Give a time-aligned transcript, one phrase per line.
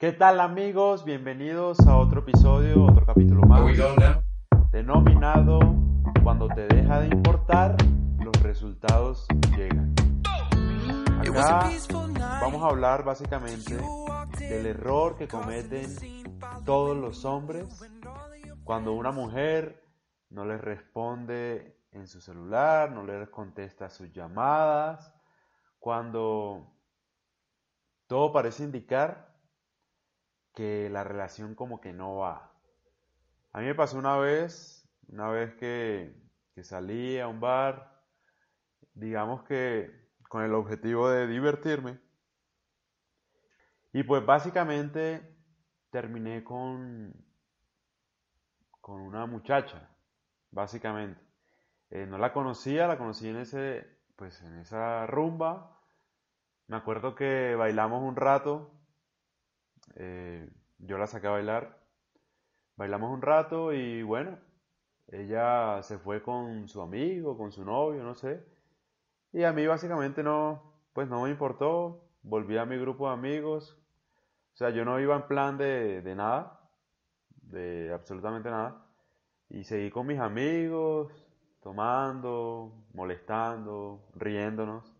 [0.00, 1.04] ¿Qué tal amigos?
[1.04, 3.64] Bienvenidos a otro episodio, otro capítulo más,
[4.70, 5.58] denominado
[6.22, 7.74] Cuando te deja de importar,
[8.20, 9.26] los resultados
[9.56, 9.96] llegan.
[11.18, 11.68] Acá
[12.40, 13.76] vamos a hablar básicamente
[14.38, 15.90] del error que cometen
[16.64, 17.66] todos los hombres
[18.62, 19.82] cuando una mujer
[20.30, 25.12] no les responde en su celular, no les contesta sus llamadas,
[25.80, 26.70] cuando
[28.06, 29.27] todo parece indicar
[30.58, 32.52] que la relación como que no va.
[33.52, 36.12] A mí me pasó una vez, una vez que,
[36.62, 38.02] salí a un bar,
[38.92, 39.88] digamos que
[40.28, 42.00] con el objetivo de divertirme,
[43.92, 45.32] y pues básicamente
[45.90, 47.14] terminé con,
[48.80, 49.88] con una muchacha,
[50.50, 51.20] básicamente.
[51.90, 53.86] Eh, no la conocía, la conocí en ese,
[54.16, 55.78] pues en esa rumba.
[56.66, 58.77] Me acuerdo que bailamos un rato.
[59.96, 61.78] Eh, yo la saqué a bailar.
[62.76, 64.38] Bailamos un rato y bueno,
[65.08, 68.44] ella se fue con su amigo, con su novio, no sé.
[69.32, 72.04] Y a mí básicamente no, pues no me importó.
[72.22, 73.76] Volví a mi grupo de amigos.
[74.54, 76.60] O sea, yo no iba en plan de, de nada,
[77.42, 78.84] de absolutamente nada.
[79.48, 81.12] Y seguí con mis amigos,
[81.62, 84.92] tomando, molestando, riéndonos.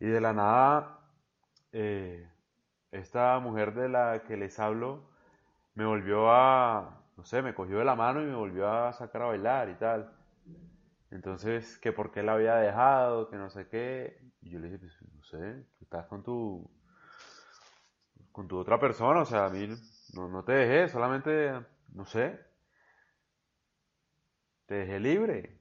[0.00, 1.00] Y de la nada,
[1.72, 2.28] eh,
[2.92, 5.08] esta mujer de la que les hablo
[5.74, 9.22] me volvió a, no sé, me cogió de la mano y me volvió a sacar
[9.22, 10.12] a bailar y tal.
[11.10, 14.20] Entonces, que por qué la había dejado, que no sé qué.
[14.40, 16.70] Y yo le dije, pues, no sé, estás con tu,
[18.32, 19.68] con tu otra persona, o sea, a mí
[20.14, 21.52] no, no te dejé, solamente,
[21.92, 22.38] no sé,
[24.66, 25.60] te dejé libre.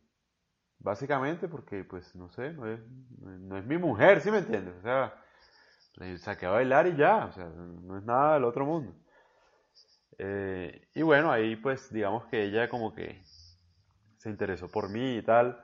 [0.80, 2.80] Básicamente porque, pues, no sé, no es,
[3.20, 4.76] no es mi mujer, ¿sí me entiendes?
[4.80, 5.14] O sea,
[5.98, 8.94] le saqué a bailar y ya, o sea, no es nada del otro mundo.
[10.20, 13.22] Eh, y bueno, ahí pues digamos que ella como que
[14.18, 15.64] se interesó por mí y tal,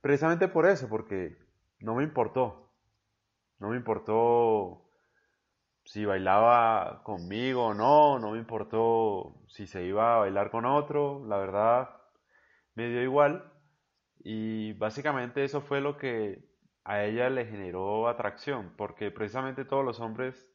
[0.00, 1.38] precisamente por eso, porque
[1.80, 2.72] no me importó,
[3.58, 4.88] no me importó
[5.84, 11.24] si bailaba conmigo o no, no me importó si se iba a bailar con otro,
[11.26, 11.90] la verdad
[12.74, 13.52] me dio igual.
[14.24, 16.51] Y básicamente eso fue lo que
[16.84, 20.48] a ella le generó atracción, porque precisamente todos los hombres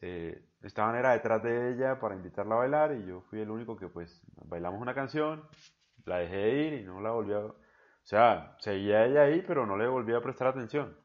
[0.00, 3.76] eh, estaban era detrás de ella para invitarla a bailar y yo fui el único
[3.76, 5.48] que pues bailamos una canción,
[6.04, 7.38] la dejé ir y no la volví a...
[7.38, 10.96] O sea, seguía ella ahí, pero no le volví a prestar atención.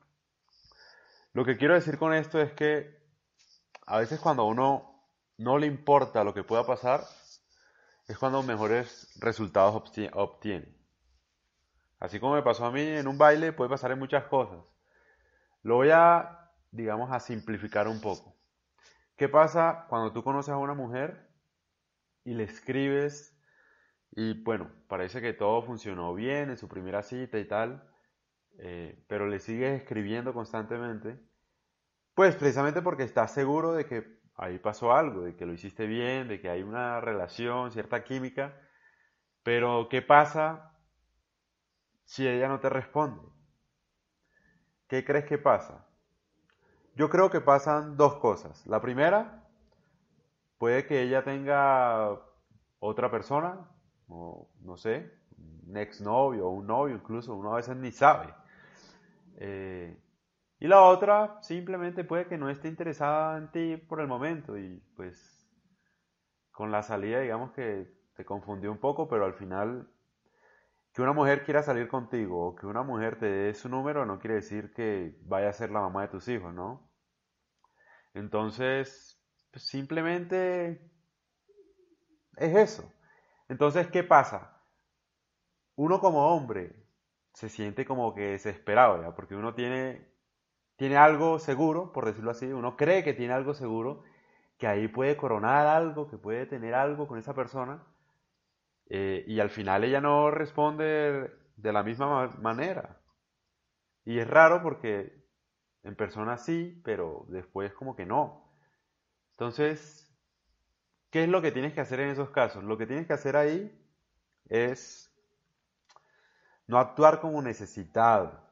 [1.33, 2.99] Lo que quiero decir con esto es que
[3.85, 5.05] a veces cuando uno
[5.37, 7.01] no le importa lo que pueda pasar,
[8.07, 9.75] es cuando mejores resultados
[10.13, 10.78] obtiene.
[11.99, 14.59] Así como me pasó a mí en un baile, puede pasar en muchas cosas.
[15.63, 18.35] Lo voy a, digamos, a simplificar un poco.
[19.17, 21.29] ¿Qué pasa cuando tú conoces a una mujer
[22.23, 23.37] y le escribes
[24.11, 27.83] y bueno, parece que todo funcionó bien en su primera cita y tal,
[28.57, 31.19] eh, pero le sigues escribiendo constantemente?
[32.13, 36.29] Pues precisamente porque estás seguro de que ahí pasó algo, de que lo hiciste bien,
[36.29, 38.57] de que hay una relación, cierta química,
[39.43, 40.78] pero ¿qué pasa
[42.09, 43.21] si ella no te responde?
[44.87, 45.85] ¿Qué crees que pasa?
[46.95, 48.65] Yo creo que pasan dos cosas.
[48.65, 49.47] La primera,
[50.57, 52.19] puede que ella tenga
[52.79, 53.69] otra persona,
[54.07, 55.13] no sé,
[55.67, 58.33] un exnovio o un novio, incluso uno a veces ni sabe.
[59.37, 59.95] Eh,
[60.59, 64.81] y la otra, simplemente puede que no esté interesada en ti por el momento y
[64.95, 65.47] pues
[66.51, 69.87] con la salida digamos que te confundió un poco, pero al final
[70.99, 74.19] que una mujer quiera salir contigo o que una mujer te dé su número no
[74.19, 76.91] quiere decir que vaya a ser la mamá de tus hijos, ¿no?
[78.13, 79.17] Entonces,
[79.49, 80.91] pues simplemente
[82.35, 82.91] es eso.
[83.47, 84.61] Entonces, ¿qué pasa?
[85.77, 86.75] Uno como hombre
[87.33, 89.15] se siente como que desesperado, ¿ya?
[89.15, 90.05] Porque uno tiene,
[90.75, 94.03] tiene algo seguro, por decirlo así, uno cree que tiene algo seguro,
[94.57, 97.87] que ahí puede coronar algo, que puede tener algo con esa persona,
[98.89, 102.99] eh, y al final ella no responde de la misma manera.
[104.03, 105.25] Y es raro porque
[105.83, 108.51] en persona sí, pero después como que no.
[109.31, 110.11] Entonces,
[111.11, 112.63] ¿qué es lo que tienes que hacer en esos casos?
[112.63, 113.71] Lo que tienes que hacer ahí
[114.49, 115.15] es
[116.67, 118.43] no actuar como necesitado,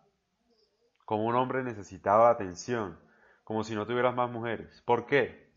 [1.06, 3.00] como un hombre necesitado de atención,
[3.44, 4.82] como si no tuvieras más mujeres.
[4.82, 5.52] ¿Por qué?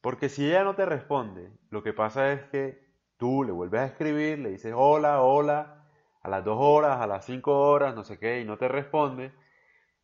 [0.00, 2.89] Porque si ella no te responde, lo que pasa es que
[3.20, 5.84] Tú le vuelves a escribir, le dices hola, hola,
[6.22, 9.34] a las dos horas, a las cinco horas, no sé qué, y no te responde.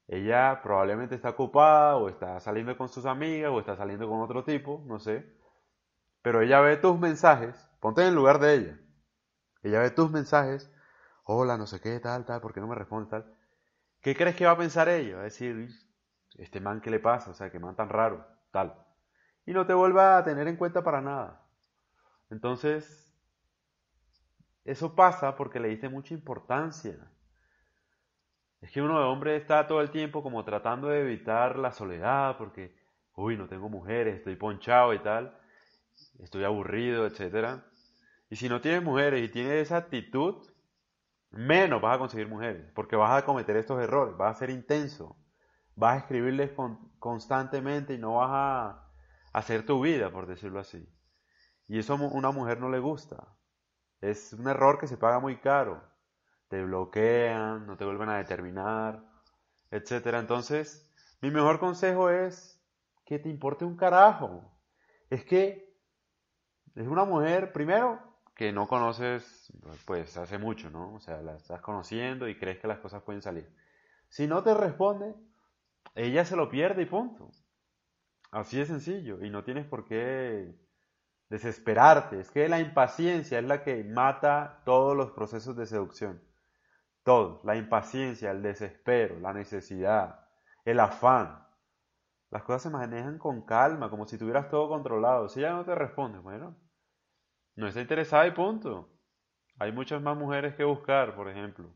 [0.06, 4.44] ella probablemente está ocupada o está saliendo con sus amigas o está saliendo con otro
[4.44, 5.24] tipo, no sé.
[6.20, 8.78] Pero ella ve tus mensajes, ponte en el lugar de ella.
[9.62, 10.70] Ella ve tus mensajes,
[11.24, 13.34] hola, no sé qué, tal, tal, ¿por qué no me responde tal?
[14.02, 15.14] ¿Qué crees que va a pensar ella?
[15.14, 15.70] Va a decir,
[16.36, 17.30] este man, ¿qué le pasa?
[17.30, 18.74] O sea, qué man tan raro, tal.
[19.46, 21.42] Y no te vuelva a tener en cuenta para nada.
[22.30, 23.05] Entonces,
[24.66, 26.96] eso pasa porque le diste mucha importancia.
[28.60, 32.36] Es que uno de hombre está todo el tiempo como tratando de evitar la soledad
[32.36, 32.74] porque,
[33.14, 35.38] uy, no tengo mujeres, estoy ponchado y tal,
[36.18, 37.62] estoy aburrido, etc.
[38.28, 40.34] Y si no tienes mujeres y tienes esa actitud,
[41.30, 45.16] menos vas a conseguir mujeres, porque vas a cometer estos errores, vas a ser intenso,
[45.76, 46.50] vas a escribirles
[46.98, 48.90] constantemente y no vas a
[49.32, 50.88] hacer tu vida, por decirlo así.
[51.68, 53.35] Y eso a una mujer no le gusta.
[54.08, 55.82] Es un error que se paga muy caro
[56.48, 59.02] te bloquean, no te vuelven a determinar,
[59.70, 60.18] etcétera.
[60.18, 62.60] Entonces, mi mejor consejo es
[63.04, 64.44] que te importe un carajo.
[65.10, 65.74] Es que
[66.74, 68.00] es una mujer, primero,
[68.34, 69.52] que no conoces,
[69.86, 70.94] pues hace mucho, ¿no?
[70.94, 73.48] O sea, la estás conociendo y crees que las cosas pueden salir.
[74.08, 75.14] Si no te responde,
[75.94, 77.30] ella se lo pierde y punto.
[78.30, 79.24] Así de sencillo.
[79.24, 80.54] Y no tienes por qué
[81.28, 82.20] desesperarte.
[82.20, 86.22] Es que la impaciencia es la que mata todos los procesos de seducción.
[87.02, 90.28] Todo, la impaciencia, el desespero, la necesidad,
[90.64, 91.46] el afán.
[92.30, 95.28] Las cosas se manejan con calma, como si tuvieras todo controlado.
[95.28, 96.56] Si ella no te responde, bueno,
[97.54, 98.90] no está interesada y punto.
[99.58, 101.72] Hay muchas más mujeres que buscar, por ejemplo.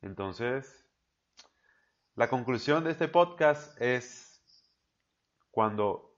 [0.00, 0.88] Entonces,
[2.14, 4.40] la conclusión de este podcast es
[5.50, 6.13] cuando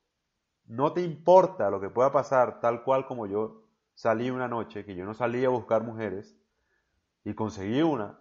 [0.67, 3.63] no te importa lo que pueda pasar, tal cual como yo
[3.95, 6.37] salí una noche, que yo no salí a buscar mujeres
[7.25, 8.19] y conseguí una,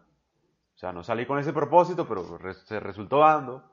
[0.76, 3.64] o sea, no salí con ese propósito, pero se resultó dando.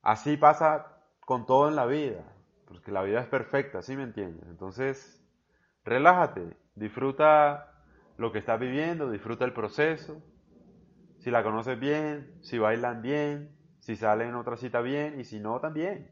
[0.00, 0.86] Así pasa
[1.20, 2.24] con todo en la vida,
[2.66, 4.48] porque la vida es perfecta, ¿sí me entiendes?
[4.48, 5.22] Entonces,
[5.84, 7.72] relájate, disfruta
[8.16, 10.22] lo que estás viviendo, disfruta el proceso.
[11.18, 15.40] Si la conoces bien, si bailan bien, si salen en otra cita bien y si
[15.40, 16.10] no, también.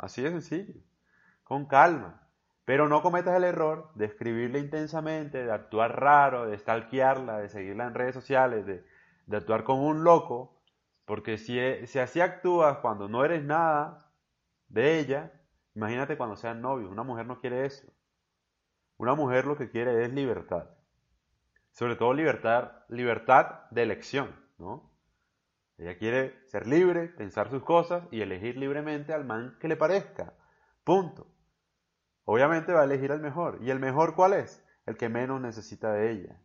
[0.00, 0.80] Así de sencillo,
[1.44, 2.28] con calma.
[2.64, 7.86] Pero no cometas el error de escribirle intensamente, de actuar raro, de stalkearla, de seguirla
[7.86, 8.84] en redes sociales, de
[9.30, 10.60] de actuar como un loco,
[11.04, 14.12] porque si, e, si así actúas cuando no eres nada
[14.68, 15.32] de ella,
[15.76, 16.90] imagínate cuando sean novios.
[16.90, 17.86] Una mujer no quiere eso.
[18.96, 20.68] Una mujer lo que quiere es libertad.
[21.72, 24.89] Sobre todo libertad, libertad de elección, ¿no?
[25.80, 30.34] Ella quiere ser libre, pensar sus cosas y elegir libremente al man que le parezca.
[30.84, 31.26] Punto.
[32.26, 33.56] Obviamente va a elegir al mejor.
[33.62, 34.62] ¿Y el mejor cuál es?
[34.84, 36.38] El que menos necesita de ella.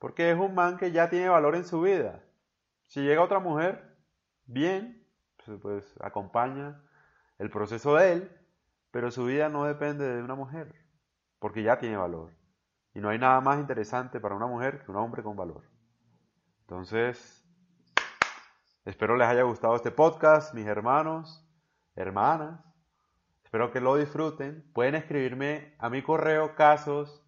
[0.00, 2.24] Porque es un man que ya tiene valor en su vida.
[2.86, 3.96] Si llega otra mujer,
[4.46, 5.06] bien,
[5.44, 6.82] pues, pues, acompaña
[7.38, 8.36] el proceso de él,
[8.90, 10.74] pero su vida no depende de una mujer,
[11.38, 12.32] porque ya tiene valor.
[12.92, 15.62] Y no hay nada más interesante para una mujer que un hombre con valor.
[16.62, 17.45] Entonces,
[18.86, 21.46] espero les haya gustado este podcast, mis hermanos,
[21.94, 22.60] hermanas.
[23.44, 24.64] Espero que lo disfruten.
[24.72, 27.22] Pueden escribirme a mi correo casos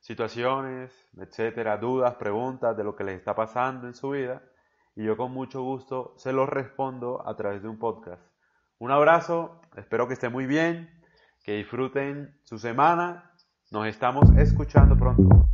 [0.00, 4.42] situaciones, etcétera, dudas, preguntas de lo que les está pasando en su vida
[4.94, 8.22] y yo con mucho gusto se los respondo a través de un podcast.
[8.78, 10.90] Un abrazo, espero que estén muy bien,
[11.42, 13.32] que disfruten su semana,
[13.70, 15.48] nos estamos escuchando pronto.